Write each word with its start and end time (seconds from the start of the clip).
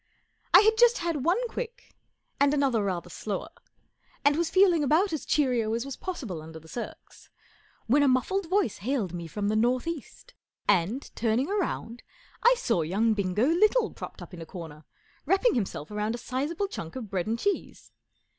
I 0.51 0.61
had 0.61 0.79
just 0.79 0.97
had 0.97 1.23
one 1.23 1.47
quick 1.47 1.93
ami 2.41 2.55
another 2.55 2.83
rather 2.83 3.11
slower, 3.11 3.51
and 4.25 4.35
was 4.35 4.49
feeling 4.49 4.83
about 4.83 5.13
as 5.13 5.27
cheerio 5.27 5.71
as 5.75 5.85
was 5.85 5.95
possible 5.95 6.41
under 6.41 6.59
the 6.59 6.67
circs, 6.67 7.29
when 7.85 8.01
a 8.01 8.07
muffled 8.07 8.49
voice 8.49 8.79
hailed 8.79 9.13
me 9.13 9.27
from 9.27 9.47
the 9.47 9.55
north 9.55 9.85
east, 9.85 10.33
and, 10.67 11.11
turning 11.15 11.49
round, 11.49 12.01
I 12.41 12.55
saw 12.57 12.81
young 12.81 13.13
Bingo 13.13 13.45
Little 13.45 13.91
propped 13.91 14.23
up 14.23 14.33
in 14.33 14.41
a 14.41 14.45
corner, 14.47 14.85
wrapping 15.27 15.53
himself 15.53 15.91
round 15.91 16.15
a 16.15 16.17
sizable 16.17 16.67
chunk 16.67 16.95
of 16.95 17.11
bread 17.11 17.27
and 17.27 17.37
cheese. 17.37 17.91